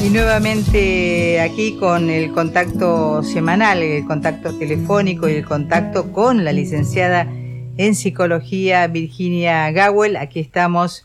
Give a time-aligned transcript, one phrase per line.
[0.00, 6.52] Y nuevamente aquí con el contacto semanal, el contacto telefónico y el contacto con la
[6.52, 7.26] licenciada
[7.76, 10.16] en psicología Virginia Gawel.
[10.16, 11.04] Aquí estamos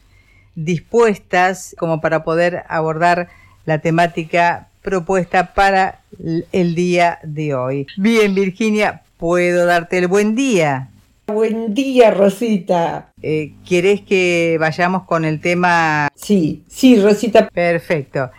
[0.53, 3.29] dispuestas como para poder abordar
[3.65, 6.01] la temática propuesta para
[6.51, 7.87] el día de hoy.
[7.97, 10.89] Bien, Virginia, puedo darte el buen día.
[11.25, 13.11] Buen día, Rosita.
[13.23, 16.09] Eh, ¿Quieres que vayamos con el tema?
[16.13, 17.49] Sí, sí, Rosita.
[17.49, 18.29] Perfecto.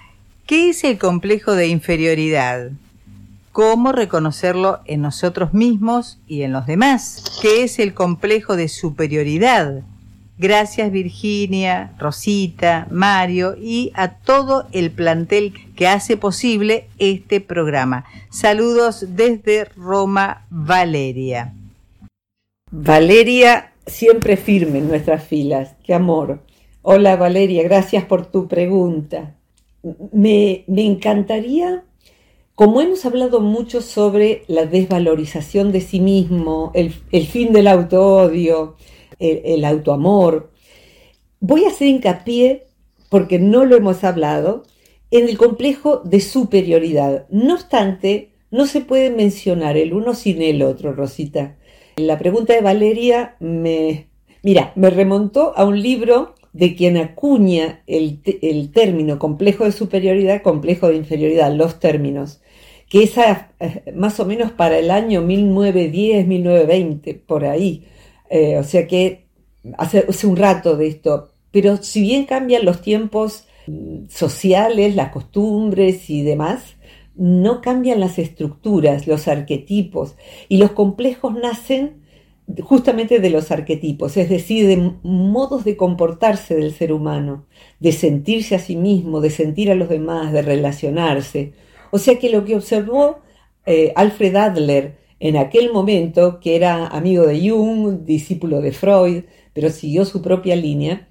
[0.47, 2.71] ¿Qué es el complejo de inferioridad?
[3.51, 7.41] ¿Cómo reconocerlo en nosotros mismos y en los demás?
[7.41, 9.85] ¿Qué es el complejo de superioridad?
[10.37, 18.05] Gracias Virginia, Rosita, Mario y a todo el plantel que hace posible este programa.
[18.29, 21.55] Saludos desde Roma, Valeria.
[22.71, 25.71] Valeria siempre firme en nuestras filas.
[25.85, 26.43] Qué amor.
[26.83, 29.33] Hola Valeria, gracias por tu pregunta
[30.13, 31.85] me, encantaría,
[32.55, 38.77] como hemos hablado mucho sobre la desvalorización de sí mismo, el, fin del autoodio,
[39.19, 40.51] el, el autoamor,
[41.41, 42.67] voy a hacer hincapié,
[43.11, 44.65] porque no lo hemos hablado,
[45.11, 47.27] en el complejo de superioridad.
[47.31, 51.57] No obstante, no se puede mencionar el uno sin el otro, Rosita.
[51.97, 54.09] La pregunta de Valeria me,
[54.43, 58.23] mira, me remontó a un libro de quien acuña el,
[58.73, 62.41] término complejo de superioridad, complejo de inferioridad, los términos,
[62.89, 67.85] que es eh, más o menos para el año 1910, 1920, por ahí.
[68.31, 69.27] Eh, o sea que
[69.77, 71.31] hace, hace un rato de esto.
[71.51, 76.77] Pero si bien cambian los tiempos mm, sociales, las costumbres y demás,
[77.17, 80.15] no cambian las estructuras, los arquetipos,
[80.49, 82.04] y los complejos nacen
[82.63, 87.47] justamente de los arquetipos, es decir, de modos de comportarse del ser humano,
[87.81, 91.55] de sentirse a sí mismo, de sentir a los demás, de relacionarse.
[91.91, 93.21] O sea que lo que observó
[93.67, 99.25] eh, Alfred Adler en aquel momento, que era amigo de Jung, discípulo de Freud,
[99.55, 101.09] pero siguió su propia línea,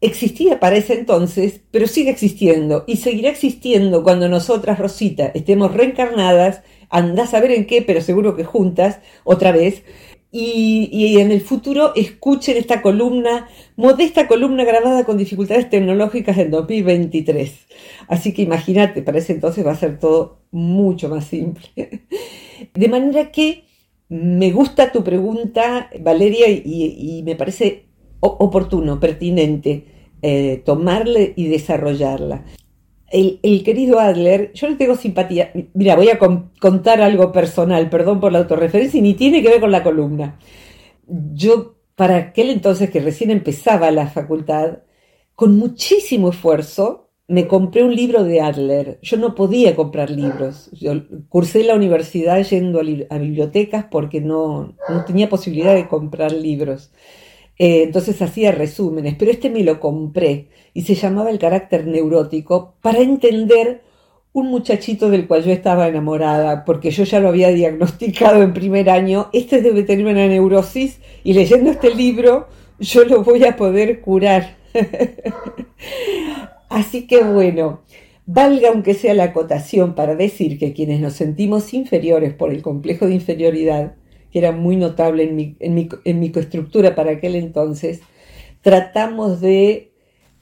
[0.00, 6.62] existía para ese entonces, pero sigue existiendo y seguirá existiendo cuando nosotras, Rosita, estemos reencarnadas,
[6.90, 9.82] andás a ver en qué, pero seguro que juntas, otra vez,
[10.30, 17.66] y, en el futuro escuchen esta columna, modesta columna grabada con dificultades tecnológicas en 2023.
[18.08, 22.02] Así que imagínate, para ese entonces va a ser todo mucho más simple.
[22.74, 23.64] De manera que
[24.08, 27.86] me gusta tu pregunta, Valeria, y, me parece
[28.20, 29.84] oportuno, pertinente
[30.22, 32.44] eh, tomarla y desarrollarla
[33.10, 35.52] el, querido Adler, yo le tengo simpatía.
[35.74, 39.60] Mira, voy a contar algo personal, perdón por la autorreferencia, y ni tiene que ver
[39.60, 40.38] con la columna.
[41.06, 44.78] Yo, para aquel entonces que recién empezaba la facultad,
[45.34, 48.98] con muchísimo esfuerzo, me compré un libro de Adler.
[49.02, 50.70] Yo no podía comprar libros.
[50.72, 50.92] Yo
[51.28, 56.90] cursé la universidad yendo a, bibliotecas porque no, no tenía posibilidad de comprar libros.
[57.58, 62.74] Eh, entonces hacía resúmenes, pero este me lo compré y se llamaba El carácter neurótico
[62.80, 63.82] para entender
[64.32, 68.88] un muchachito del cual yo estaba enamorada, porque yo ya lo había diagnosticado en primer
[68.90, 72.46] año, este debe tener una neurosis y leyendo este libro
[72.78, 74.56] yo lo voy a poder curar.
[76.68, 77.80] Así que bueno,
[78.26, 83.06] valga aunque sea la acotación para decir que quienes nos sentimos inferiores por el complejo
[83.06, 83.94] de inferioridad,
[84.32, 85.56] que era muy notable en mi,
[86.04, 88.00] en para aquel entonces,
[88.62, 89.92] tratamos de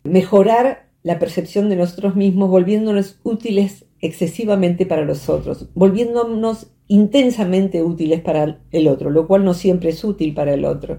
[0.05, 8.21] mejorar la percepción de nosotros mismos, volviéndonos útiles excesivamente para los otros, volviéndonos intensamente útiles
[8.21, 10.99] para el otro, lo cual no siempre es útil para el otro.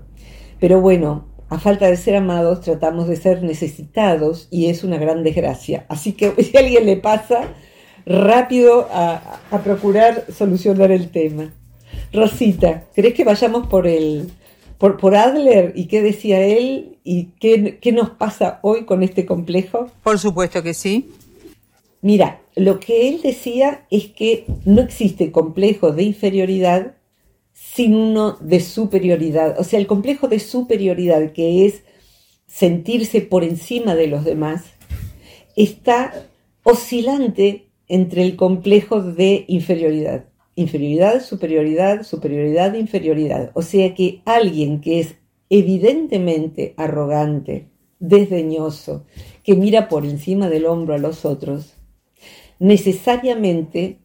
[0.60, 5.24] Pero bueno, a falta de ser amados, tratamos de ser necesitados y es una gran
[5.24, 5.86] desgracia.
[5.90, 7.42] Así que si a alguien le pasa,
[8.06, 11.54] rápido a procurar solucionar el tema.
[12.14, 14.32] Rosita, ¿crees que vayamos por el
[14.78, 19.26] por, por Adler y qué decía él y qué, qué nos pasa hoy con este
[19.26, 19.90] complejo?
[20.04, 21.10] Por supuesto que sí.
[22.02, 26.94] Mira, lo que él decía es que no existe complejo de inferioridad
[27.54, 29.60] sin uno de superioridad.
[29.60, 31.82] O sea, el complejo de superioridad, que es
[32.48, 34.64] sentirse por encima de los demás,
[35.56, 36.28] está
[36.64, 40.26] oscilante entre el complejo de inferioridad.
[40.58, 43.52] Inferioridad, superioridad, superioridad, inferioridad.
[43.54, 45.16] O sea que alguien que es
[45.50, 47.70] evidentemente arrogante,
[48.00, 49.06] desdeñoso,
[49.44, 51.76] que mira por encima del hombro a los otros,
[52.60, 54.00] necesariamente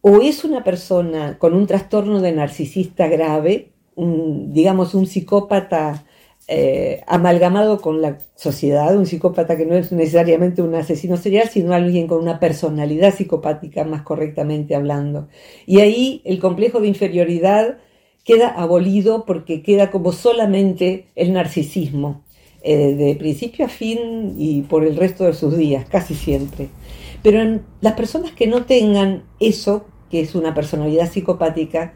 [0.00, 6.04] o es una persona con un trastorno de narcisista grave, digamos un psicópata
[6.52, 11.72] eh, amalgamado con la sociedad, un psicópata que no es necesariamente un asesino serial, sino
[11.74, 15.28] alguien con una personalidad psicopática más correctamente hablando.
[15.64, 17.78] Y ahí el complejo de inferioridad
[18.24, 22.24] queda abolido porque queda como solamente el narcisismo,
[22.64, 26.66] eh, de principio a fin y por el resto de sus días, casi siempre.
[27.22, 31.94] Pero en las personas que no tengan eso, que es una personalidad psicopática,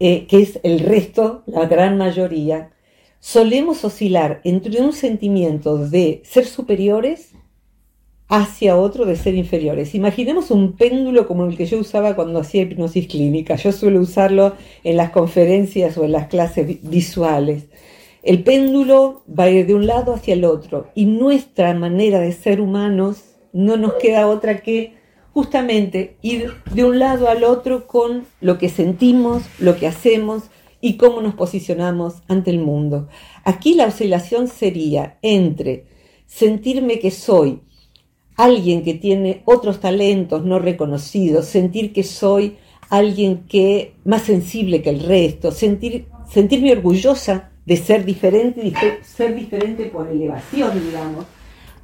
[0.00, 2.71] eh, que es el resto, la gran mayoría,
[3.22, 7.30] solemos oscilar entre un sentimiento de ser superiores
[8.28, 9.94] hacia otro de ser inferiores.
[9.94, 13.54] Imaginemos un péndulo como el que yo usaba cuando hacía hipnosis clínica.
[13.54, 17.66] Yo suelo usarlo en las conferencias o en las clases visuales.
[18.24, 22.32] El péndulo va a ir de un lado hacia el otro y nuestra manera de
[22.32, 23.22] ser humanos
[23.52, 24.94] no nos queda otra que
[25.32, 30.50] justamente ir de un lado al otro con lo que sentimos, lo que hacemos
[30.82, 33.08] y cómo nos posicionamos ante el mundo.
[33.44, 35.86] Aquí la oscilación sería entre
[36.26, 37.62] sentirme que soy
[38.36, 42.58] alguien que tiene otros talentos no reconocidos, sentir que soy
[42.90, 48.72] alguien que más sensible que el resto, sentir, sentirme orgullosa de ser diferente
[49.04, 51.24] ser diferente por elevación, digamos,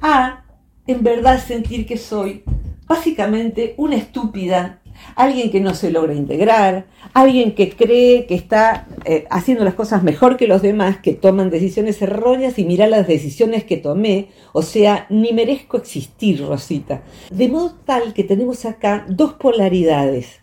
[0.01, 0.43] a
[0.85, 2.43] en verdad sentir que soy
[2.85, 4.81] básicamente una estúpida,
[5.15, 10.03] alguien que no se logra integrar, alguien que cree que está eh, haciendo las cosas
[10.03, 14.61] mejor que los demás, que toman decisiones erróneas y mira las decisiones que tomé, o
[14.61, 17.03] sea, ni merezco existir, Rosita.
[17.31, 20.39] De modo tal que tenemos acá dos polaridades.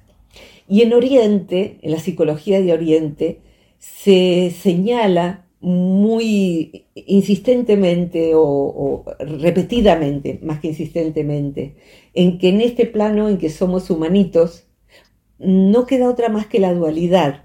[0.68, 3.40] Y en Oriente, en la psicología de Oriente,
[3.78, 11.76] se señala muy insistentemente o, repetidamente, más que insistentemente,
[12.14, 14.66] en que en este plano en que somos humanitos,
[15.38, 17.44] no queda otra más que la dualidad.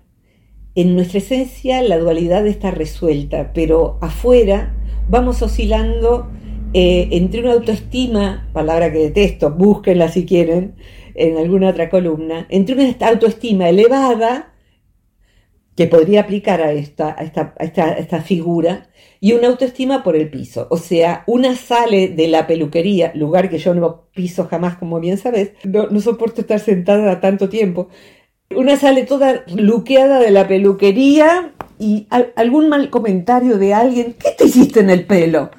[0.76, 4.76] En nuestra esencia la dualidad está resuelta, pero afuera
[5.10, 6.30] vamos oscilando
[6.74, 10.76] eh, entre una autoestima, palabra que detesto, búsquenla si quieren
[11.16, 14.51] en alguna otra columna, entre una autoestima elevada
[15.76, 17.54] que podría aplicar a esta, esta,
[17.94, 18.90] esta, figura
[19.20, 20.68] y una autoestima por el piso.
[20.70, 25.18] O sea, una sale de la peluquería, lugar que yo no piso jamás, como bien
[25.18, 27.90] sabes, no, no soporto estar sentada tanto tiempo.
[28.54, 34.46] Una sale toda luqueada de la peluquería y algún mal comentario de alguien, ¿qué te
[34.46, 35.52] hiciste en el pelo?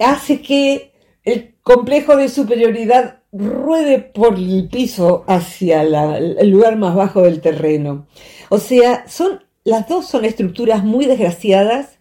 [0.00, 0.90] Hace que
[1.26, 8.06] el complejo de superioridad ruede por el piso hacia el lugar más bajo del terreno.
[8.48, 11.98] O sea, son, las dos son estructuras muy desgraciadas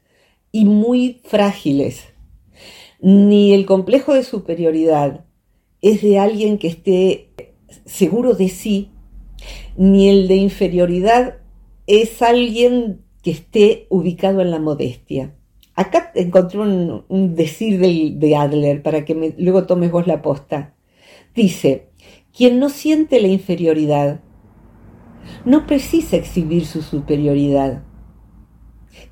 [0.51, 2.03] y muy frágiles.
[3.01, 5.25] Ni el complejo de superioridad
[5.81, 7.33] es de alguien que esté
[7.85, 8.91] seguro de sí,
[9.75, 11.37] ni el de inferioridad
[11.87, 15.33] es alguien que esté ubicado en la modestia.
[15.75, 20.73] Acá encontré un, decir de, Adler para que luego tomes vos la posta.
[21.35, 21.89] Dice,
[22.35, 24.21] quien no siente la inferioridad
[25.43, 27.83] no precisa exhibir su superioridad.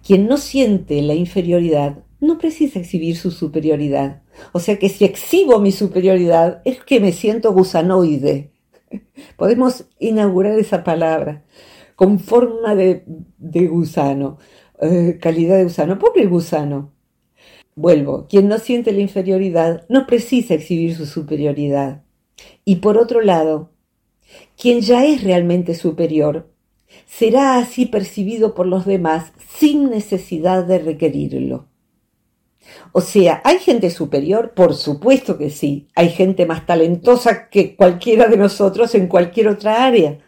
[0.05, 4.21] Quien no siente la inferioridad no precisa exhibir su superioridad.
[4.53, 8.51] O sea que si exhibo mi superioridad es que me siento gusanoide.
[9.37, 11.43] Podemos inaugurar esa palabra
[11.95, 13.03] con forma de,
[13.67, 14.37] gusano,
[14.81, 15.99] eh, calidad de gusano.
[15.99, 16.91] ¿Por qué gusano?
[17.75, 22.03] Vuelvo, quien no siente la inferioridad no precisa exhibir su superioridad.
[22.65, 23.71] Y por otro lado,
[24.57, 26.49] quien ya es realmente superior
[27.05, 31.67] será así percibido por los demás sin necesidad de requerirlo.
[32.91, 34.53] O sea, ¿hay gente superior?
[34.53, 35.87] Por supuesto que sí.
[35.95, 40.19] Hay gente más talentosa que cualquiera de nosotros en cualquier otra área.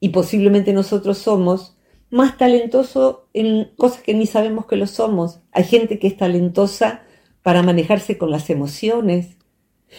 [0.00, 1.76] Y posiblemente nosotros somos
[2.10, 5.40] más talentosos en cosas que ni sabemos que lo somos.
[5.52, 7.02] Hay gente que es talentosa
[7.42, 9.36] para manejarse con las emociones,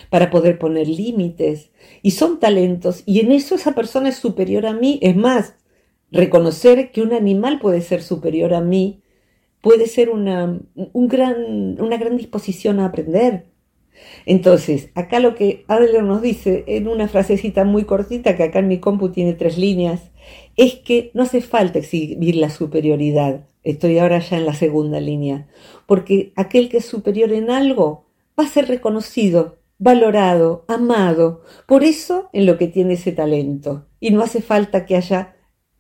[0.09, 1.71] para poder poner límites.
[2.01, 3.03] Y son talentos.
[3.05, 4.99] Y en eso esa persona es superior a mí.
[5.01, 5.55] Es más,
[6.11, 9.01] reconocer que un animal puede ser superior a mí
[9.65, 13.47] puede ser una, un gran, una gran disposición a aprender.
[14.27, 18.67] Entonces, acá lo que Adler nos dice en una frasecita muy cortita, que acá en
[18.67, 20.11] mi compu tiene tres líneas,
[20.57, 23.45] es que no hace falta exhibir la superioridad.
[23.63, 25.47] Estoy ahora ya en la segunda línea,
[25.85, 28.05] porque aquel que es superior en algo
[28.39, 33.87] va a ser reconocido valorado, amado, por eso en lo que tiene ese talento.
[33.99, 35.35] y no hace falta que haya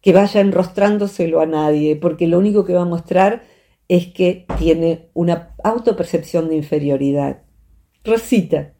[0.05, 3.41] que vaya enrostrándoselo a nadie, porque lo único que va a mostrar
[3.87, 7.41] es que tiene una autopercepción de inferioridad.
[8.03, 8.73] Rosita.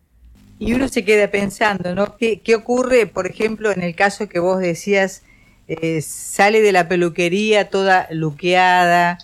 [0.59, 2.15] Y uno se queda pensando, ¿no?
[2.15, 5.23] ¿Qué, ocurre, por ejemplo, en el caso que vos decías,
[5.67, 9.17] eh, sale de la peluquería toda luqueada,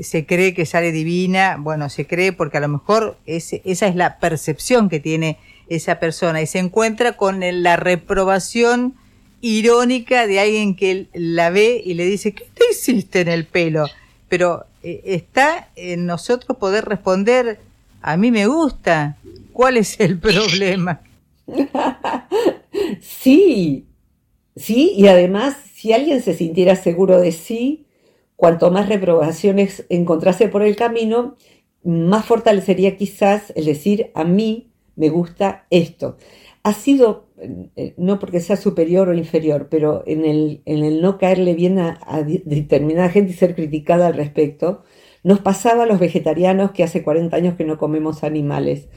[0.00, 4.18] se cree que sale divina, bueno, se cree porque a lo mejor esa es la
[4.18, 5.38] percepción que tiene
[5.68, 8.94] esa persona y se encuentra con la reprobación
[9.40, 13.86] irónica de alguien que la ve y le dice, ¿qué te hiciste en el pelo?
[14.28, 17.58] Pero eh, está en nosotros poder responder,
[18.00, 19.16] a mí me gusta,
[19.52, 21.00] ¿cuál es el problema?
[23.00, 23.86] sí,
[24.56, 27.86] sí, y además, si alguien se sintiera seguro de sí,
[28.36, 31.36] cuanto más reprobaciones encontrase por el camino,
[31.84, 36.16] más fortalecería quizás el decir, a mí me gusta esto.
[36.62, 37.28] Ha sido,
[37.76, 41.78] eh, no porque sea superior o inferior, pero en el, en el no caerle bien
[41.78, 41.98] a,
[42.44, 44.82] determinada gente y ser criticada al respecto,
[45.22, 48.88] nos pasaba a los vegetarianos que hace 40 años que no comemos animales.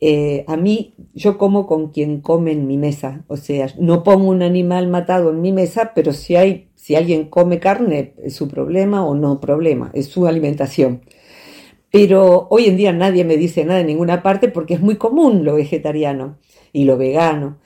[0.00, 4.28] Eh, a mí, yo como con quien come en mi mesa, o sea, no pongo
[4.28, 8.48] un animal matado en mi mesa, pero si hay, si alguien come carne, es su
[8.48, 11.02] problema o no problema, es su alimentación.
[11.90, 15.44] Pero hoy en día nadie me dice nada en ninguna parte porque es muy común
[15.44, 16.38] lo vegetariano
[16.72, 17.58] y lo vegano.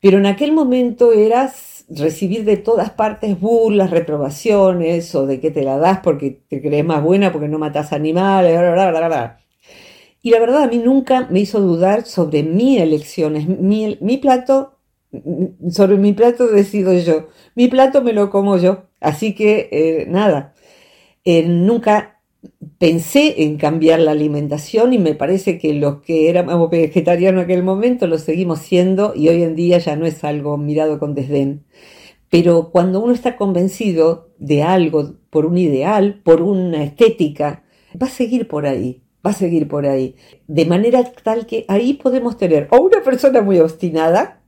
[0.00, 5.62] Pero en aquel momento eras recibir de todas partes burlas, reprobaciones o de que te
[5.64, 8.56] la das porque te crees más buena porque no matas animales,
[10.22, 13.34] Y la verdad a mí nunca me hizo dudar sobre mi elección.
[13.60, 14.78] Mi, plato,
[15.70, 17.28] sobre mi plato decido yo.
[17.56, 18.84] Mi plato me lo como yo.
[19.00, 20.54] Así que eh, nada,
[21.24, 22.20] eh, nunca
[22.78, 27.62] pensé en cambiar la alimentación y me parece que los que éramos vegetarianos en aquel
[27.62, 31.64] momento lo seguimos siendo y hoy en día ya no es algo mirado con desdén.
[32.30, 37.64] Pero cuando uno está convencido de algo, por un ideal, por una estética,
[38.00, 40.16] va a seguir por ahí, va a seguir por ahí.
[40.46, 44.42] De manera tal que ahí podemos tener o una persona muy obstinada,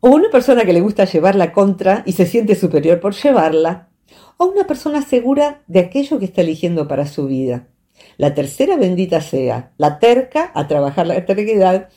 [0.00, 3.90] o una persona que le gusta llevar la contra y se siente superior por llevarla,
[4.36, 7.68] o una persona segura de aquello que está eligiendo para su vida.
[8.16, 11.88] La tercera bendita sea, la terca a trabajar la terquedad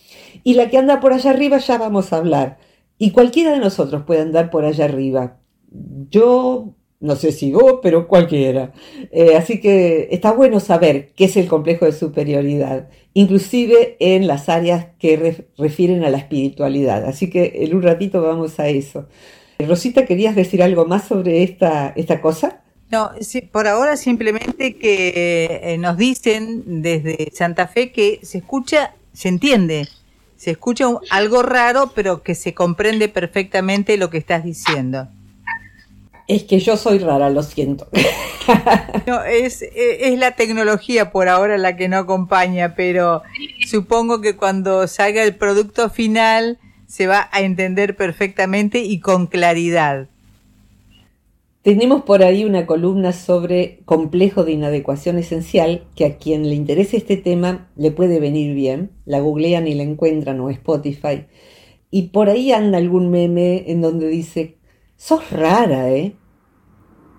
[0.43, 2.59] y la que anda por allá arriba ya vamos a hablar.
[2.97, 5.39] Y cualquiera de nosotros puede andar por allá arriba.
[6.09, 8.73] Yo no sé si vos, pero cualquiera.
[9.11, 14.49] Eh, así que está bueno saber qué es el complejo de superioridad, inclusive en las
[14.49, 17.05] áreas que refieren a la espiritualidad.
[17.05, 19.07] Así que en un ratito vamos a eso.
[19.59, 22.61] Rosita, ¿querías decir algo más sobre esta, esta cosa?
[22.91, 23.11] No,
[23.51, 29.87] por ahora simplemente que eh, nos dicen desde Santa Fe que se escucha, se entiende,
[30.35, 35.07] se escucha algo raro, pero que se comprende perfectamente lo que estás diciendo.
[36.27, 37.87] Es que yo soy rara, lo siento.
[39.07, 43.23] No, es, es la tecnología por ahora la que no acompaña, pero
[43.67, 50.07] supongo que cuando salga el producto final se va a entender perfectamente y con claridad.
[51.65, 56.97] Tenemos por ahí una columna sobre complejo de inadecuación esencial que a quien le interese
[56.97, 58.91] este tema le puede venir bien.
[59.05, 61.25] La googlean y la encuentran o Spotify.
[61.89, 64.54] Y por ahí anda algún meme en donde dice,
[64.95, 66.15] sos rara, ¿eh?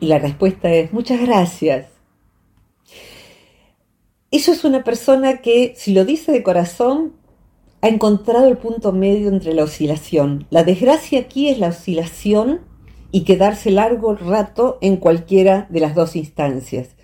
[0.00, 1.86] Y la respuesta es, muchas gracias.
[4.30, 7.14] Eso es una persona que, si lo dice de corazón,
[7.80, 10.46] ha encontrado el punto medio entre la oscilación.
[10.50, 12.60] La desgracia aquí es la oscilación
[13.12, 16.96] y quedarse largo rato en cualquiera de las dos instancias.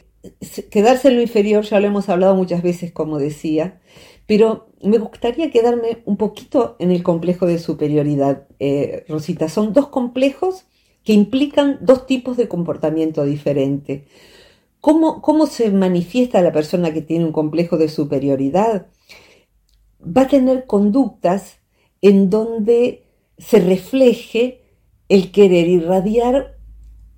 [0.70, 3.80] Quedarse en lo inferior ya lo hemos hablado muchas veces, como decía,
[4.32, 9.50] pero me gustaría quedarme un poquito en el complejo de superioridad, eh, Rosita.
[9.50, 10.64] Son dos complejos
[11.04, 14.06] que implican dos tipos de comportamiento diferente.
[14.80, 18.86] ¿Cómo, ¿Cómo se manifiesta la persona que tiene un complejo de superioridad?
[20.02, 21.58] va a tener conductas
[22.00, 23.04] en donde
[23.38, 24.62] se refleje
[25.08, 26.58] el querer irradiar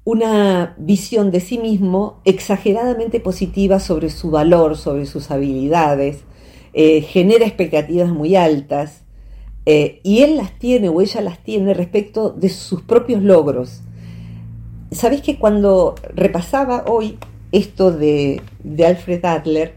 [0.04, 6.24] una visión de sí mismo exageradamente positiva sobre su valor, sobre sus habilidades,
[6.74, 9.04] eh, genera expectativas muy altas
[9.64, 13.82] eh, y él las tiene o ella las tiene respecto de sus propios logros.
[14.90, 17.18] Sabes que cuando repasaba hoy
[17.52, 19.74] esto de, de Alfred Adler,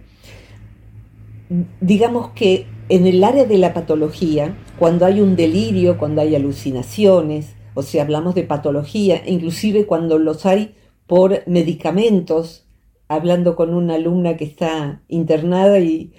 [1.79, 7.53] digamos que en el área de la patología, cuando hay un delirio, cuando hay alucinaciones,
[7.73, 10.75] o sea, hablamos de patología, inclusive cuando los hay
[11.05, 12.65] por medicamentos,
[13.07, 16.11] hablando con una alumna que está internada y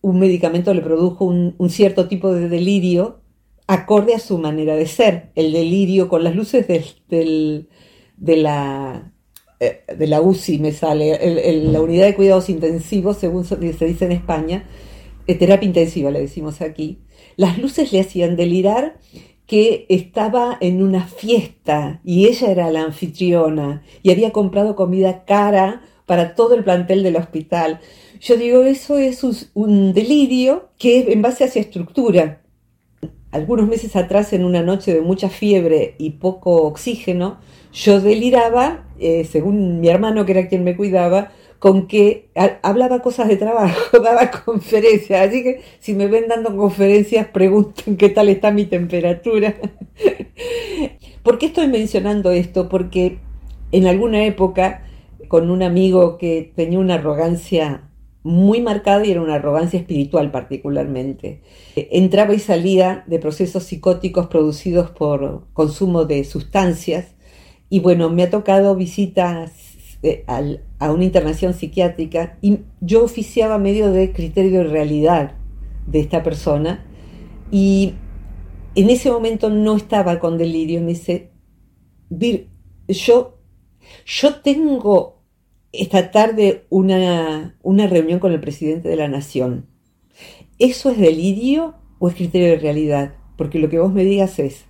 [0.00, 3.20] un medicamento le produjo un, cierto tipo de delirio,
[3.66, 5.30] acorde a su manera de ser.
[5.34, 7.66] El delirio con las luces de,
[8.18, 9.12] la,
[9.60, 14.12] eh, de la UCI me sale, la unidad de cuidados intensivos, según se dice en
[14.12, 14.64] España,
[15.26, 17.00] eh, terapia intensiva le decimos aquí,
[17.36, 18.98] las luces le hacían delirar
[19.46, 25.82] que estaba en una fiesta y ella era la anfitriona y había comprado comida cara
[26.04, 27.80] para todo el plantel del hospital.
[28.20, 32.42] Yo digo, eso es un delirio que es en base a esa estructura.
[33.30, 37.38] Algunos meses atrás, en una noche de mucha fiebre y poco oxígeno,
[37.72, 42.28] yo deliraba, eh, según mi hermano, que era quien me cuidaba, con que
[42.62, 45.28] hablaba cosas de trabajo, daba conferencias.
[45.28, 49.56] Así que si me ven dando conferencias, pregunten qué tal está mi temperatura.
[51.22, 52.68] ¿Por qué estoy mencionando esto?
[52.68, 53.18] Porque
[53.72, 54.84] en alguna época,
[55.28, 57.90] con un amigo que tenía una arrogancia
[58.26, 61.42] muy marcada y era una arrogancia espiritual particularmente.
[61.76, 67.14] Entraba y salía de procesos psicóticos producidos por consumo de sustancias
[67.70, 69.52] y bueno, me ha tocado visitas
[70.02, 75.36] eh, a una internación psiquiátrica y yo oficiaba medio de criterio de realidad
[75.86, 76.84] de esta persona
[77.52, 77.94] y
[78.74, 81.30] en ese momento no estaba con delirio, me dice,
[82.88, 83.38] yo,
[84.04, 85.15] yo tengo
[85.72, 89.66] esta tarde una, una reunión con el presidente de la nación.
[90.58, 93.14] ¿Eso es delirio o es criterio de realidad?
[93.36, 94.64] Porque lo que vos me digas es,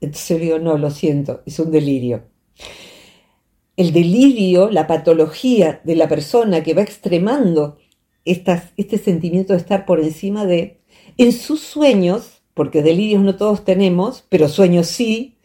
[0.00, 2.24] entonces digo, no, lo siento, es un delirio.
[3.76, 7.78] El delirio, la patología de la persona que va extremando
[8.24, 10.80] este sentimiento de estar por encima de,
[11.16, 15.37] en sus sueños, porque delirios no todos tenemos, pero sueños sí,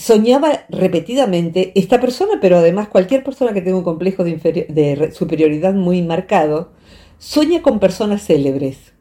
[0.00, 6.00] soñaba repetidamente esta persona, pero además cualquier persona que tenga un complejo de, superioridad muy
[6.00, 6.72] marcado,
[7.18, 8.94] sueña con personas célebres.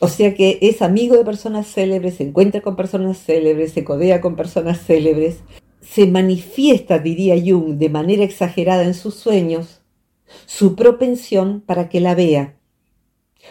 [0.00, 4.20] O sea que es amigo de personas célebres, se encuentra con personas célebres, se codea
[4.20, 5.40] con personas célebres,
[5.80, 9.80] se manifiesta, diría Jung, de manera exagerada en sus sueños,
[10.44, 12.56] su propensión para que la vea.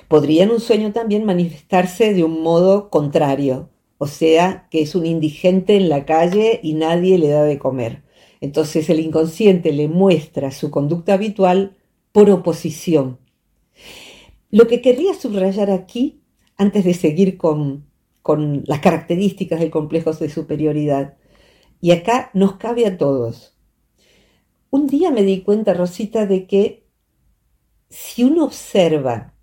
[0.08, 5.05] Podría en un sueño también manifestarse de un modo contrario, o sea que es un
[5.05, 8.03] indigente en la calle y nadie le da de comer.
[8.41, 11.77] Entonces el inconsciente le muestra su conducta habitual
[12.12, 13.19] por oposición.
[14.51, 16.21] Lo que querría subrayar aquí,
[16.58, 17.86] antes de seguir con,
[18.21, 21.15] con las características del complejo de superioridad,
[21.81, 23.58] y acá nos cabe a todos.
[24.69, 26.88] Un día me di cuenta, Rosita, de que
[27.89, 29.35] si uno observa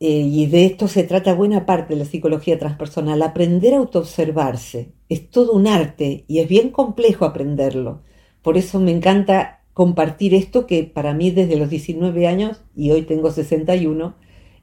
[0.00, 4.92] eh, y de esto se trata buena parte de la psicología transpersonal, aprender a autoobservarse.
[5.08, 8.02] Es todo un arte y es bien complejo aprenderlo.
[8.42, 13.02] Por eso me encanta compartir esto que para mí desde los 19 años, y hoy
[13.02, 14.14] tengo 61,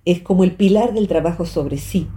[0.05, 2.07] es como el pilar del trabajo sobre sí.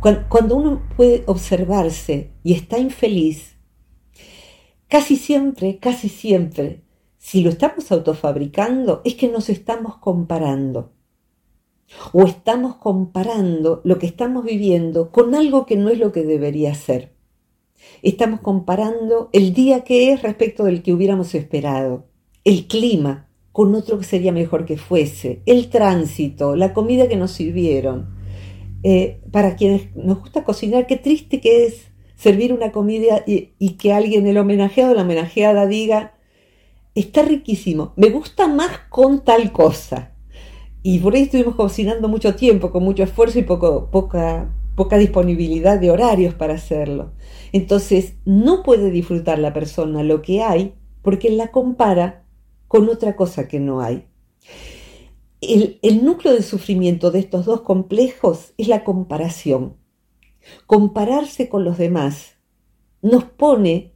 [0.00, 3.56] Cuando uno puede observarse y está infeliz,
[4.88, 6.82] casi siempre, casi siempre,
[7.18, 10.92] si lo estamos autofabricando, es que nos estamos comparando
[12.12, 16.74] o estamos comparando lo que estamos viviendo con algo que no es lo que debería
[16.74, 17.12] ser.
[18.02, 22.06] Estamos comparando el día que es respecto del que hubiéramos esperado,
[22.44, 27.32] el clima con otro que sería mejor que fuese, el tránsito, la comida que nos
[27.32, 28.18] sirvieron.
[28.82, 33.70] Eh, para quienes nos gusta cocinar, qué triste que es servir una comida y, y
[33.70, 36.14] que alguien, el homenajeado o la homenajeada, diga,
[36.94, 40.14] está riquísimo, me gusta más con tal cosa.
[40.82, 45.78] Y por ahí estuvimos cocinando mucho tiempo, con mucho esfuerzo y poco, poca, poca disponibilidad
[45.78, 47.12] de horarios para hacerlo.
[47.52, 52.24] Entonces, no puede disfrutar la persona lo que hay porque la compara
[52.68, 54.06] con otra cosa que no hay.
[55.40, 59.76] El, el, núcleo de sufrimiento de estos dos complejos es la comparación.
[60.66, 62.36] Compararse con los demás
[63.02, 63.94] nos pone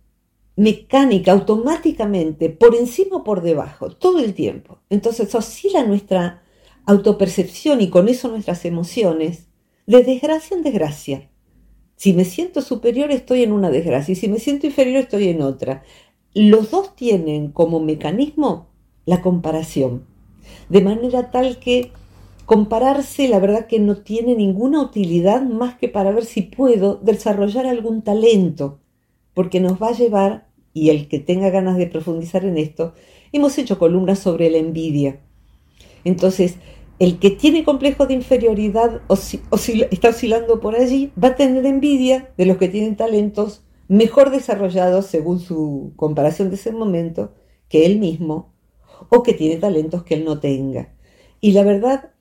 [0.57, 4.79] mecánica, automáticamente, por encima o por debajo, todo el tiempo.
[4.89, 6.44] Entonces oscila nuestra
[6.87, 9.49] autopercepción y con eso nuestras emociones,
[9.87, 11.31] de desgracia en desgracia.
[11.97, 15.43] Si me siento superior estoy en una desgracia y si me siento inferior estoy en
[15.43, 15.83] otra.
[16.35, 18.69] Los dos tienen como mecanismo
[19.07, 20.07] la comparación,
[20.69, 21.93] de manera tal que
[22.47, 27.67] compararse la verdad que no tiene ninguna utilidad más que para ver si puedo desarrollar
[27.67, 28.81] algún talento,
[29.33, 32.95] porque nos va a llevar, y el que tenga ganas de profundizar en esto,
[33.33, 35.21] hemos hecho columnas sobre la envidia.
[36.05, 36.57] Entonces,
[36.99, 42.33] el que tiene complejo de inferioridad o está oscilando por allí, va a tener envidia
[42.37, 47.35] de los que tienen talentos mejor desarrollados según su comparación de ese momento
[47.69, 48.55] que él mismo
[49.11, 50.95] o que tiene talentos que él no tenga.
[51.41, 52.13] Y la verdad,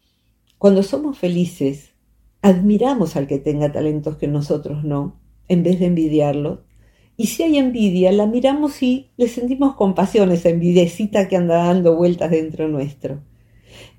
[0.57, 1.93] cuando somos felices,
[2.41, 6.65] admiramos al que tenga talentos que nosotros no, en vez de envidiarlo.
[7.15, 11.95] Y si hay envidia, la miramos y le sentimos compasión, esa envidiecita que anda dando
[11.95, 13.21] vueltas dentro nuestro.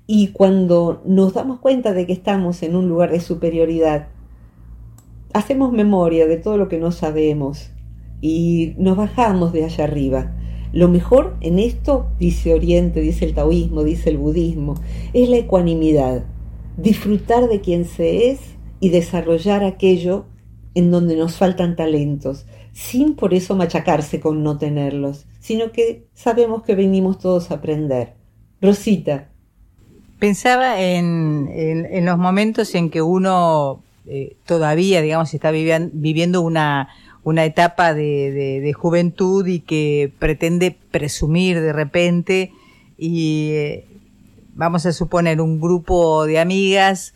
[0.07, 4.07] Y cuando nos damos cuenta de que estamos en un lugar de superioridad,
[5.33, 7.71] hacemos memoria de todo lo que no sabemos
[8.21, 10.35] y nos bajamos de allá arriba.
[10.71, 14.75] Lo mejor en esto, dice Oriente, dice el taoísmo, dice el budismo,
[15.13, 16.25] es la ecuanimidad,
[16.77, 18.39] disfrutar de quien se es
[18.79, 20.25] y desarrollar aquello
[20.73, 26.63] en donde nos faltan talentos, sin por eso machacarse con no tenerlos, sino que sabemos
[26.63, 28.15] que venimos todos a aprender.
[28.61, 29.31] Rosita.
[30.25, 36.89] Pensaba en, los momentos en que uno eh, todavía, digamos, está viviendo una,
[37.23, 42.51] una etapa de, juventud y que pretende presumir de repente
[42.97, 43.85] y eh,
[44.55, 47.13] vamos a suponer un grupo de amigas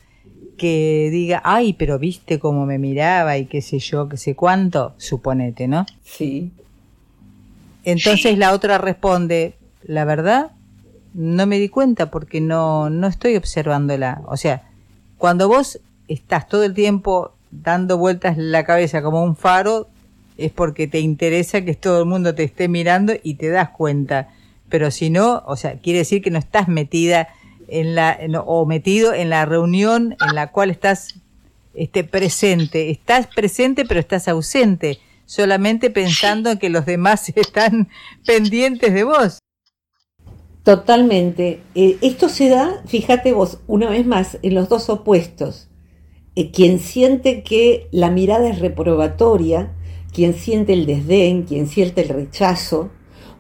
[0.56, 4.94] que diga, ay, pero viste cómo me miraba y qué sé yo, qué sé cuánto,
[4.98, 5.88] suponete, ¿no?
[6.04, 6.52] Sí.
[7.86, 10.52] Entonces la otra responde, la verdad,
[11.14, 14.22] no me di cuenta porque no, no estoy observándola.
[14.28, 14.70] O sea,
[15.18, 19.88] cuando vos estás todo el tiempo dando vueltas la cabeza como un faro,
[20.38, 24.30] es porque te interesa que todo el mundo te esté mirando y te das cuenta.
[24.70, 27.28] Pero si no, o sea, quiere decir que no estás metida
[27.68, 31.16] en la, o metido en la reunión en la cual estás
[31.74, 32.90] este, presente.
[32.90, 37.90] Estás presente pero estás ausente, solamente pensando en que los demás están
[38.26, 39.40] pendientes de vos.
[40.70, 41.64] Totalmente.
[41.74, 45.68] Eh, esto se da, fíjate vos, una vez más, en los dos opuestos.
[46.36, 49.76] Eh, quien siente que la mirada es reprobatoria,
[50.14, 52.92] quien siente el desdén, quien siente el rechazo,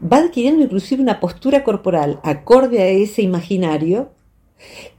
[0.01, 4.09] va adquiriendo inclusive una postura corporal acorde a ese imaginario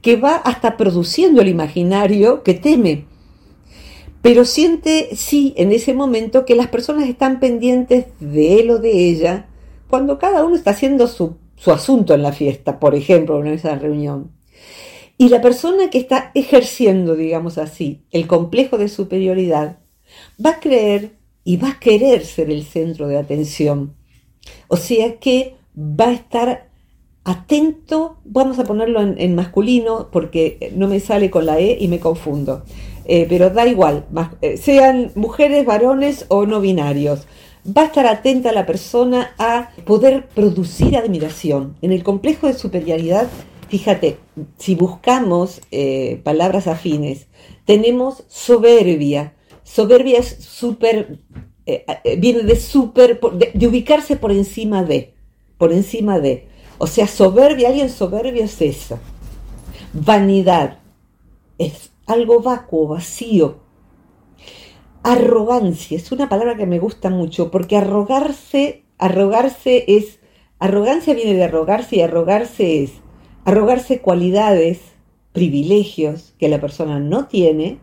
[0.01, 3.07] que va hasta produciendo el imaginario que teme.
[4.21, 9.09] Pero siente, sí, en ese momento que las personas están pendientes de él o de
[9.09, 9.49] ella
[9.89, 13.75] cuando cada uno está haciendo su, su asunto en la fiesta, por ejemplo, en esa
[13.75, 14.31] reunión.
[15.19, 19.77] Y la persona que está ejerciendo, digamos así, el complejo de superioridad,
[20.43, 21.11] va a creer
[21.43, 23.93] y va a querer ser el centro de atención.
[24.69, 26.71] O sea que va a estar
[27.23, 31.99] atento, vamos a ponerlo en, masculino porque no me sale con la E y me
[31.99, 32.63] confundo,
[33.05, 34.07] eh, pero da igual,
[34.41, 37.27] eh, sean mujeres, varones o no binarios.
[37.65, 41.77] Va a estar atenta la persona a poder producir admiración.
[41.81, 43.27] En el complejo de superioridad,
[43.69, 44.17] fíjate,
[44.57, 47.27] si buscamos eh, palabras afines,
[47.65, 49.35] tenemos soberbia,
[49.71, 51.19] Soberbia es súper,
[51.65, 55.13] eh, eh, viene de súper, de, ubicarse por encima de,
[55.57, 56.49] por encima de.
[56.77, 58.99] O sea, soberbia, alguien soberbio es eso.
[59.93, 60.79] Vanidad
[61.57, 63.59] es algo vacuo, vacío.
[65.03, 70.19] Arrogancia es una palabra que me gusta mucho porque arrogarse, arrogarse es,
[70.59, 72.91] arrogancia viene de arrogarse y arrogarse es
[73.45, 74.79] arrogarse cualidades,
[75.33, 77.79] privilegios que la persona no tiene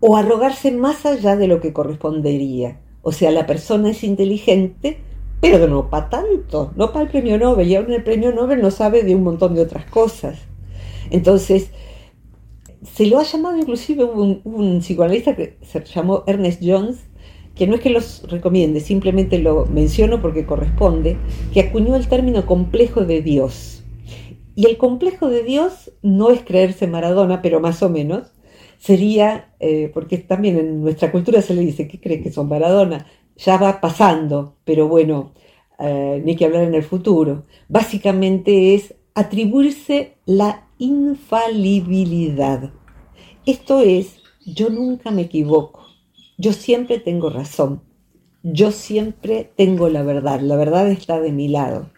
[0.00, 2.80] o arrogarse más allá de lo que correspondería.
[3.02, 4.98] O sea, la persona es inteligente,
[5.40, 8.70] pero no para tanto, no para el premio Nobel, y aún el premio Nobel no
[8.70, 10.38] sabe de un montón de otras cosas.
[11.10, 11.70] Entonces,
[12.94, 17.06] se lo ha llamado inclusive un, un psicoanalista que se llamó Ernest Jones,
[17.54, 21.16] que no es que los recomiende, simplemente lo menciono porque corresponde,
[21.52, 23.82] que acuñó el término complejo de Dios.
[24.54, 28.32] Y el complejo de Dios no es creerse Maradona, pero más o menos,
[28.78, 33.06] sería, eh, porque también en nuestra cultura se le dice, ¿qué crees que son Maradona?
[33.36, 35.32] Ya va pasando, pero bueno,
[35.78, 37.44] eh, ni que hablar en el futuro.
[37.68, 42.70] Básicamente es atribuirse la infalibilidad.
[43.44, 45.86] Esto es, yo nunca me equivoco,
[46.38, 47.82] yo siempre tengo razón,
[48.42, 51.90] yo siempre tengo la verdad, la verdad está de mi lado.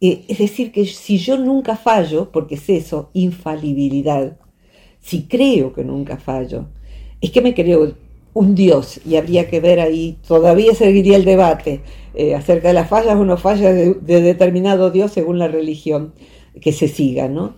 [0.00, 4.36] Eh, es decir, que si yo nunca fallo, porque es eso, infalibilidad,
[5.00, 6.66] si creo que nunca fallo,
[7.20, 7.94] es que me creo
[8.34, 11.80] un Dios y habría que ver ahí, todavía seguiría el debate
[12.14, 16.12] eh, acerca de las fallas o no fallas de, determinado Dios según la religión
[16.60, 17.54] que se siga, ¿no?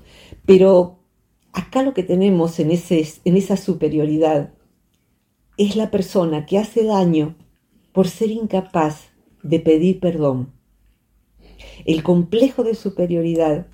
[0.51, 0.99] Pero
[1.53, 4.53] acá lo que tenemos en, ese, en esa superioridad
[5.57, 7.37] es la persona que hace daño
[7.93, 9.11] por ser incapaz
[9.45, 10.53] de pedir perdón.
[11.85, 13.69] El complejo de superioridad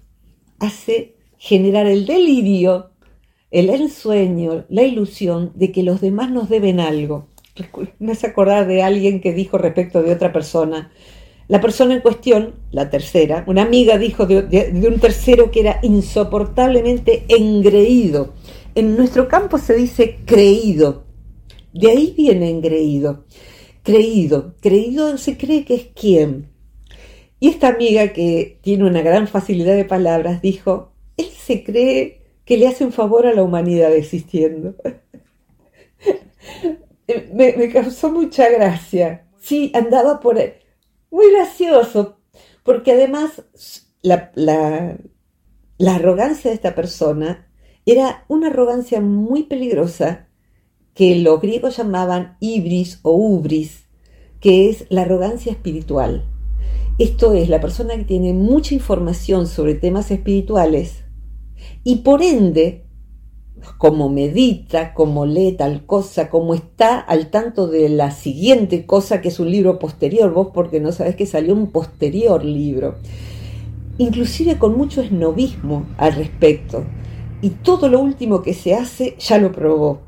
[0.58, 2.90] hace generar el delirio
[3.50, 7.28] el ensueño, la ilusión de que los demás nos deben algo.
[7.98, 10.92] Me hace acordar de alguien que dijo respecto de otra persona.
[11.48, 17.24] La persona en cuestión, la tercera, una amiga dijo de, un tercero que era insoportablemente
[17.28, 18.35] engreído.
[18.74, 21.04] en nuestro campo se dice creído.
[21.72, 23.24] De ahí viene engreído.
[23.82, 24.54] Creído.
[24.61, 26.48] Creído se cree que es quién.
[27.38, 32.56] Y esta amiga que tiene una gran facilidad de palabras dijo, él se cree que
[32.56, 34.74] le hace un favor a la humanidad existiendo.
[37.35, 39.26] me, causó mucha gracia.
[39.38, 40.38] Sí, andaba por...
[41.16, 42.18] Muy gracioso,
[42.62, 43.42] porque además
[44.02, 47.50] la, la arrogancia de esta persona
[47.87, 50.29] era una arrogancia muy peligrosa
[50.92, 53.88] que los griegos llamaban ibris o ubris,
[54.40, 56.26] que es la arrogancia espiritual.
[56.98, 61.05] Esto es la persona que tiene mucha información sobre temas espirituales
[61.83, 62.85] y por ende,
[63.79, 69.29] como medita, como lee tal cosa, como está al tanto de la siguiente cosa que
[69.29, 72.96] es un libro posterior, vos porque no sabés que salió un posterior libro
[73.98, 76.85] inclusive con mucho esnovismo al respecto.
[77.42, 80.00] Y todo lo último que se hace ya lo probó.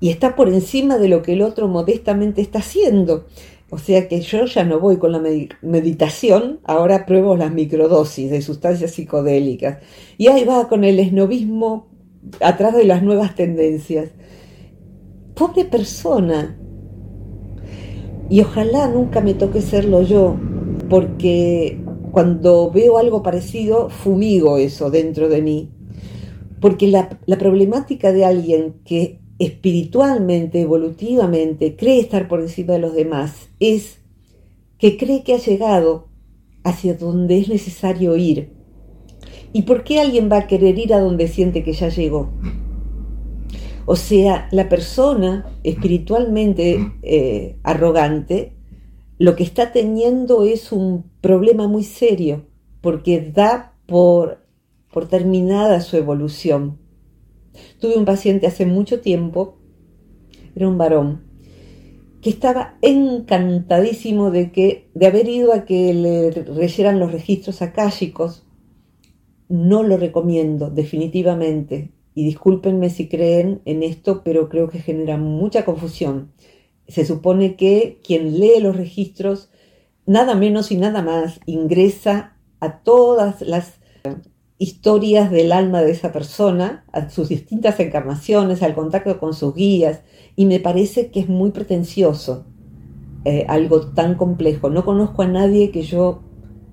[0.00, 3.26] Y está por encima de lo que el otro modestamente está haciendo.
[3.70, 5.22] O sea que yo ya no voy con la
[5.60, 9.78] meditación, ahora pruebo las microdosis de sustancias psicodélicas.
[10.16, 11.87] Y ahí va con el esnovismo
[12.40, 14.10] atrás de las nuevas tendencias.
[15.34, 16.58] Pobre persona.
[18.30, 20.36] Y ojalá nunca me toque serlo yo,
[20.90, 25.70] porque cuando veo algo parecido, fumigo eso dentro de mí.
[26.60, 33.48] Porque la, problemática de alguien que espiritualmente, evolutivamente, cree estar por encima de los demás,
[33.60, 34.00] es
[34.78, 36.08] que cree que ha llegado
[36.64, 38.57] hacia donde es necesario ir.
[39.52, 42.30] ¿Y por qué alguien va a querer ir a donde siente que ya llegó?
[43.86, 48.58] O sea, la persona espiritualmente eh, arrogante
[49.18, 52.46] lo que está teniendo es un problema muy serio,
[52.80, 54.46] porque da por,
[54.92, 56.78] por terminada su evolución.
[57.80, 59.58] Tuve un paciente hace mucho tiempo,
[60.54, 61.24] era un varón,
[62.22, 68.46] que estaba encantadísimo de que de haber ido a que le leyeran los registros akáshicos.
[69.48, 71.92] No lo recomiendo definitivamente.
[72.14, 76.32] Y discúlpenme si creen en esto, pero creo que genera mucha confusión
[76.88, 79.50] se supone que quien lee los registros,
[80.06, 83.74] nada menos y nada más, ingresa a todas las
[84.56, 90.00] historias del alma de esa persona, a sus distintas encarnaciones, al contacto con sus guías,
[90.34, 92.46] y me parece que es muy pretencioso
[93.24, 94.70] eh, algo tan complejo.
[94.70, 96.22] No conozco a nadie que yo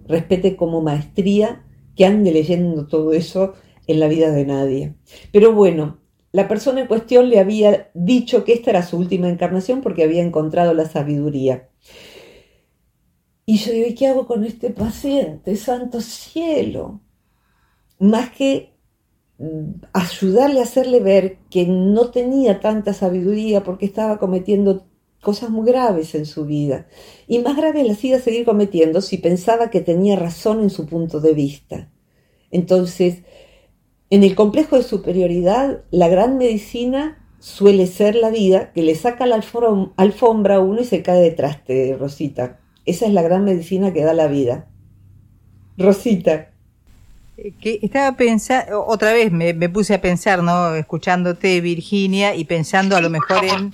[0.07, 1.64] respete como maestría
[1.95, 3.53] que ande leyendo todo eso
[3.87, 4.95] en la vida de nadie.
[5.31, 5.99] Pero bueno,
[6.31, 10.23] la persona en cuestión le había dicho que esta era su última encarnación porque había
[10.23, 11.69] encontrado la sabiduría.
[13.45, 15.55] Y yo digo, qué hago con este paciente?
[15.55, 17.01] Santo cielo.
[17.99, 18.73] Más que
[19.37, 24.87] mm, ayudarle a hacerle ver que no tenía tanta sabiduría porque estaba cometiendo
[25.25, 26.85] cosas muy graves en su vida.
[27.27, 30.85] Y más graves las iba a seguir cometiendo si pensaba que tenía razón en su
[30.85, 31.89] punto de vista.
[32.51, 33.23] Entonces,
[34.11, 39.25] en el complejo de superioridad, la gran medicina suele ser la vida que le saca
[39.25, 39.41] la
[39.97, 42.59] alfombra a uno y se cae detrás de Rosita.
[42.85, 44.67] Esa es la gran medicina que da la vida.
[45.75, 46.51] Rosita.
[47.37, 50.75] Eh, que estaba pensando, otra vez me, me, puse a pensar, ¿no?
[50.75, 53.71] Escuchándote, Virginia, y pensando a lo mejor en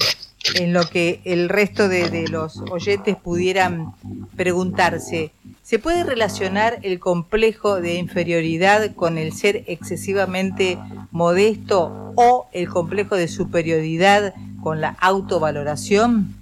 [0.55, 3.93] en lo que el resto de, los oyentes pudieran
[4.35, 5.31] preguntarse.
[5.61, 10.77] ¿Se puede relacionar el complejo de inferioridad con el ser excesivamente
[11.11, 16.35] modesto o el complejo de superioridad con la autovaloración?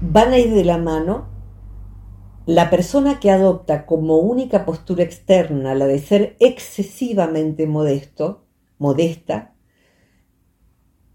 [0.00, 1.26] Van a ir de la mano.
[2.44, 8.44] La persona que adopta como única postura externa la de ser excesivamente modesto,
[8.78, 9.54] modesta,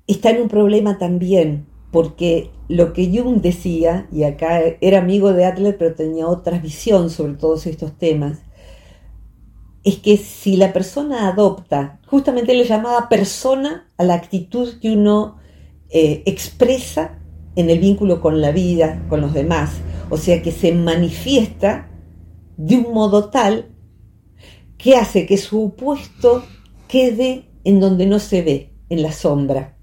[0.07, 5.45] está en un problema también porque lo que Jung decía, y acá era amigo de
[5.45, 8.39] Adler, pero tenía otra visión sobre todos estos temas,
[9.83, 15.37] es que si la persona adopta, justamente le llamaba persona a la actitud que uno
[15.89, 17.19] eh, expresa
[17.55, 19.71] en el vínculo con la vida, con los demás,
[20.09, 21.89] o sea que se manifiesta
[22.57, 23.69] de un modo tal
[24.77, 26.43] que hace que su opuesto
[26.87, 29.77] quede en donde no se ve, en la sombra.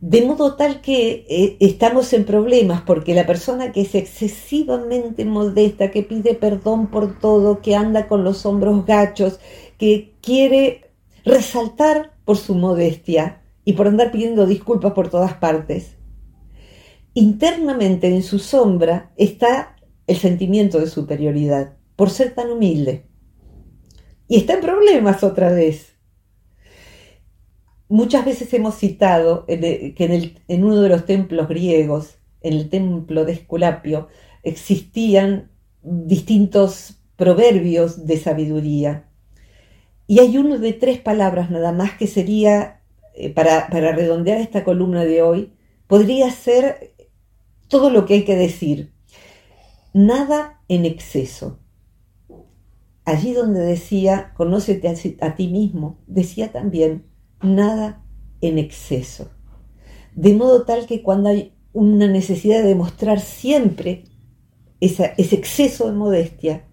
[0.00, 5.90] De modo tal que eh, estamos en problemas porque la persona que es excesivamente modesta,
[5.90, 9.40] que pide perdón por todo, que anda con los hombros gachos,
[9.76, 10.92] que quiere
[11.24, 15.96] resaltar por su modestia y por andar pidiendo disculpas por todas partes,
[17.14, 23.04] internamente en su sombra está el sentimiento de superioridad por ser tan humilde.
[24.28, 25.97] Y está en problemas otra vez
[27.88, 33.24] muchas veces hemos citado que en, en uno de los templos griegos, en el templo
[33.24, 34.08] de Esculapio,
[34.42, 35.50] existían
[35.82, 39.08] distintos proverbios de sabiduría.
[40.06, 42.80] Y hay uno de tres palabras nada más que sería,
[43.14, 45.52] eh, para, para redondear esta columna de hoy,
[45.86, 46.94] podría ser
[47.68, 48.92] todo lo que hay que decir.
[49.92, 51.58] Nada en exceso.
[53.04, 54.88] Allí donde decía, conócete
[55.20, 57.06] a, ti mismo, decía también,
[57.42, 58.02] nada
[58.40, 59.30] en exceso.
[60.14, 64.04] De modo tal que cuando hay una necesidad de demostrar siempre
[64.80, 66.64] ese exceso de modestia,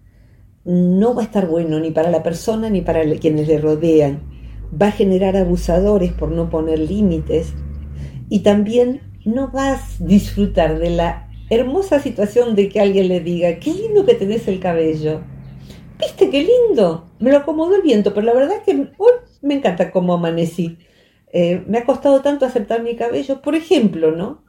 [0.64, 4.22] no va a estar bueno ni para la persona ni para quienes le rodean.
[4.80, 7.52] Va a generar abusadores por no poner límites
[8.28, 13.60] y también no vas a disfrutar de la hermosa situación de que alguien le diga,
[13.60, 15.20] qué lindo que tenés el cabello.
[15.98, 17.08] ¿Viste qué lindo?
[17.20, 18.90] Me lo acomodó el viento, pero la verdad es que
[19.42, 20.78] me encanta cómo amanecí.
[21.32, 23.42] Eh, me ha costado tanto aceptar mi cabello.
[23.42, 24.44] Por ejemplo, ¿no?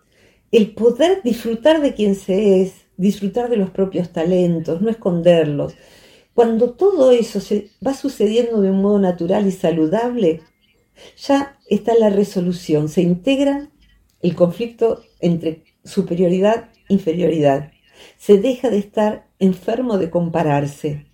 [0.52, 5.76] El poder disfrutar de quien se es, disfrutar de los propios talentos, no esconderlos.
[6.34, 10.42] Cuando todo eso se va sucediendo de un modo natural y saludable,
[11.18, 13.70] ya está la resolución, se integra
[14.22, 17.72] el conflicto entre superioridad e inferioridad.
[18.18, 21.08] Se deja de estar enfermo de compararse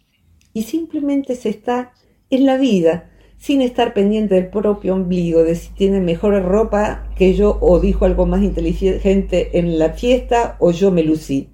[0.53, 1.93] y simplemente se está
[2.29, 3.09] en la vida
[3.43, 8.05] sin estar pendiente del propio ombligo, de si tiene mejor ropa que yo o dijo
[8.05, 11.53] algo más inteligente en la fiesta o yo me lucí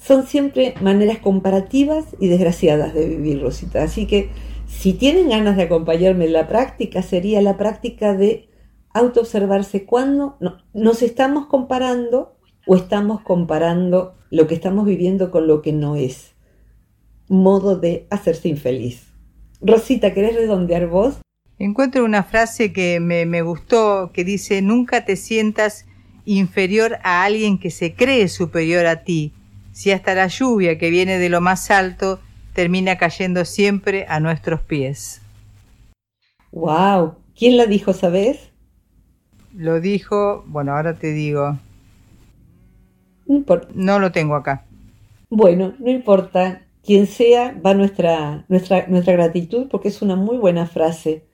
[0.00, 3.82] son siempre maneras comparativas y desgraciadas de vivir, Rosita.
[3.82, 4.30] Así que
[4.66, 8.48] si tienen ganas de acompañarme en la práctica, sería la práctica de
[8.94, 10.36] autoobservarse cuando
[10.72, 12.36] nos estamos comparando
[12.66, 16.34] o estamos comparando lo que estamos viviendo con lo que no es.
[17.28, 19.07] Modo de hacerse infeliz.
[19.60, 21.20] Rosita, ¿querés redondear vos?
[21.58, 25.86] Encuentro una frase que me, me gustó que dice, nunca te sientas
[26.24, 29.32] inferior a alguien que se cree superior a ti
[29.72, 32.20] si hasta la lluvia que viene de lo más alto
[32.52, 35.22] termina cayendo siempre a nuestros pies.
[36.50, 37.14] ¡Wow!
[37.36, 38.50] ¿Quién la dijo, sabes?
[39.54, 41.56] Lo dijo, bueno, ahora te digo.
[43.74, 44.64] No, lo tengo acá.
[45.30, 46.62] Bueno, no importa.
[46.88, 51.26] Quien sea, va nuestra, nuestra, nuestra gratitud porque es una muy buena frase.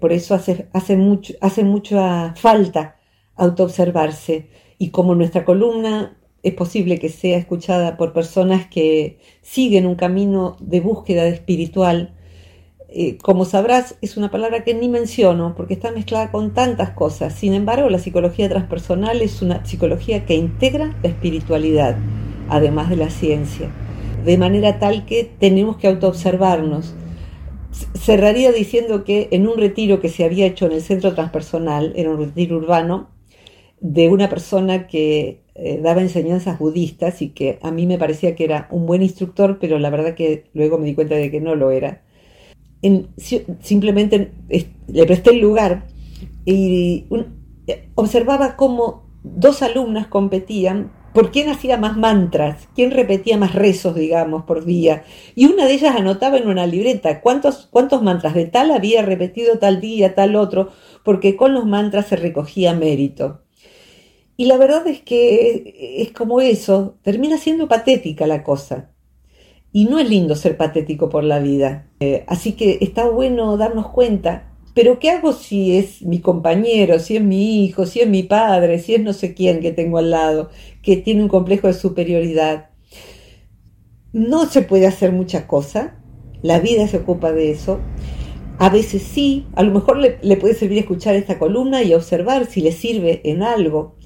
[0.00, 2.96] Por eso hace, hace, mucho, hace mucha falta
[3.36, 4.48] autoobservarse.
[4.78, 10.56] Y como nuestra columna es posible que sea escuchada por personas que siguen un camino
[10.58, 12.16] de búsqueda espiritual.
[12.88, 17.32] Eh, como sabrás, es una palabra que ni menciono porque está mezclada con tantas cosas.
[17.32, 21.96] Sin embargo, la psicología transpersonal es una psicología que integra la espiritualidad,
[22.48, 23.70] además de la ciencia,
[24.26, 26.94] de manera tal que tenemos que autoobservarnos.
[27.94, 32.10] Cerraría diciendo que en un retiro que se había hecho en el centro transpersonal, era
[32.10, 33.08] un retiro urbano,
[33.80, 38.44] de una persona que eh, daba enseñanzas budistas y que a mí me parecía que
[38.44, 41.54] era un buen instructor, pero la verdad que luego me di cuenta de que no
[41.54, 42.02] lo era.
[43.60, 44.32] simplemente
[44.88, 45.86] le presté el lugar
[46.44, 47.06] y
[47.94, 54.44] observaba cómo dos alumnas competían por quién hacía más mantras, quién repetía más rezos, digamos,
[54.44, 55.04] por día.
[55.34, 59.58] Y una de ellas anotaba en una libreta cuántos, cuántos mantras de tal había repetido
[59.58, 60.72] tal día, tal otro,
[61.06, 63.40] porque con los mantras se recogía mérito.
[64.36, 68.90] Y la verdad es que es como eso, termina siendo patética la cosa.
[69.72, 71.88] Y no es lindo ser patético por la vida.
[71.98, 77.16] Eh, así que está bueno darnos cuenta, pero ¿qué hago si es mi compañero, si
[77.16, 80.10] es mi hijo, si es mi padre, si es no sé quién que tengo al
[80.10, 80.50] lado,
[80.82, 82.68] que tiene un complejo de superioridad?
[84.12, 85.96] No se puede hacer mucha cosa,
[86.42, 87.80] la vida se ocupa de eso.
[88.58, 92.60] A veces sí, a lo mejor le, puede servir escuchar esta columna y observar si
[92.60, 93.96] le sirve en algo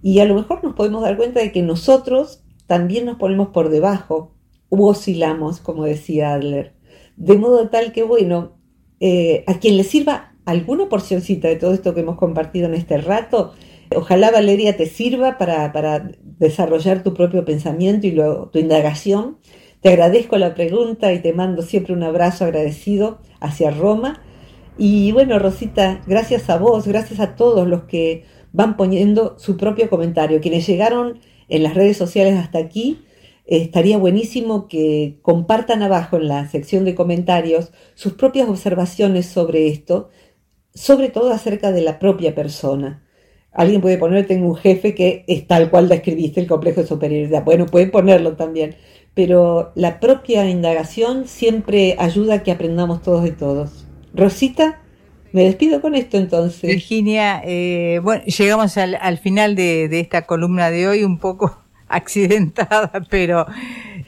[0.00, 3.68] y a lo mejor nos podemos dar cuenta de que nosotros también nos ponemos por
[3.68, 4.36] debajo,
[4.68, 6.76] u oscilamos, como decía Adler.
[7.16, 8.60] De modo tal que, bueno,
[9.02, 12.98] eh, a quien le sirva alguna porcioncita de todo esto que hemos compartido en este
[12.98, 13.52] rato,
[13.94, 19.38] ojalá Valeria te sirva para, para desarrollar tu propio pensamiento y tu indagación.
[19.80, 24.22] Te agradezco la pregunta y te mando siempre un abrazo agradecido hacia Roma.
[24.76, 29.88] Y bueno, Rosita, gracias a vos, gracias a todos los que van poniendo su propio
[29.88, 30.40] comentario.
[30.40, 33.04] Quienes llegaron en las redes sociales hasta aquí,
[33.46, 40.08] estaría buenísimo que compartan abajo en la sección de comentarios sus propias observaciones sobre esto,
[40.74, 43.02] sobre todo acerca de la propia persona.
[43.52, 47.44] Alguien puede poner, tengo un jefe que es tal cual describiste el complejo de superioridad.
[47.44, 48.76] Bueno, pueden ponerlo también,
[49.14, 53.86] pero la propia indagación siempre ayuda a que aprendamos todos de todos.
[54.14, 54.80] Rosita,
[55.32, 56.62] Me despido con esto entonces.
[56.62, 61.56] Virginia, eh, bueno, llegamos al, final de, esta columna de hoy un poco
[61.88, 63.46] accidentada, pero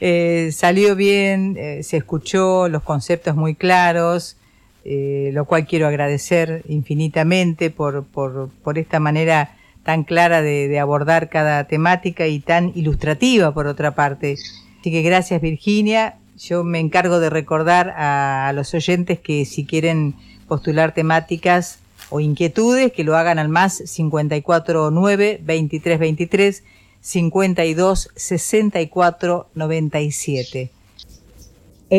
[0.01, 4.37] eh, salió bien, eh, se escuchó los conceptos muy claros,
[4.85, 11.65] lo cual quiero agradecer infinitamente por, por, por esta manera tan clara de, abordar cada
[11.65, 14.37] temática y tan ilustrativa por otra parte.
[14.79, 16.15] Así que gracias Virginia.
[16.37, 20.15] Yo me encargo de recordar a los oyentes que si quieren
[20.47, 21.79] postular temáticas
[22.09, 26.63] o inquietudes, que lo hagan al más 549 2323
[27.01, 30.71] 52 64 97.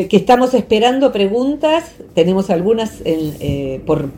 [0.09, 1.85] Que estamos esperando preguntas,
[2.15, 4.11] tenemos algunas eh, por,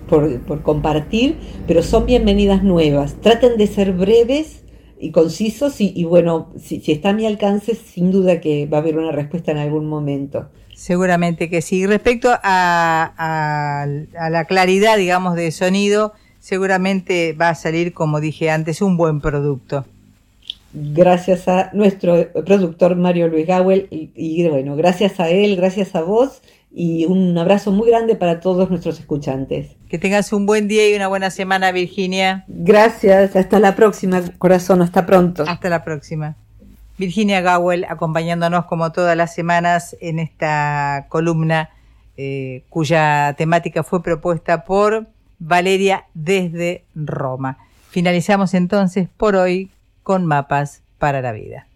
[0.62, 3.20] compartir, pero son bienvenidas nuevas.
[3.20, 4.64] Traten de ser breves
[4.98, 8.96] y concisos y, bueno, si, está a mi alcance, sin duda que va a haber
[8.96, 10.48] una respuesta en algún momento.
[10.74, 11.86] Seguramente que sí.
[11.86, 13.86] Respecto a,
[14.30, 19.84] la claridad, digamos, de sonido, seguramente va a salir, como dije antes, un buen producto.
[20.72, 26.42] Gracias a nuestro productor Mario Luis Gawel y, bueno, gracias a él, gracias a vos
[26.70, 29.70] y un abrazo muy grande para todos nuestros escuchantes.
[29.88, 32.44] Que tengas un buen día y una buena semana, Virginia.
[32.48, 35.44] Gracias, hasta la próxima, corazón, hasta pronto.
[35.48, 36.36] Hasta la próxima.
[36.98, 41.70] Virginia Gawel acompañándonos como todas las semanas en esta columna
[42.18, 45.06] eh, cuya temática fue propuesta por
[45.38, 47.58] Valeria desde Roma.
[47.90, 49.70] Finalizamos entonces por hoy
[50.06, 51.66] con mapas para la vida.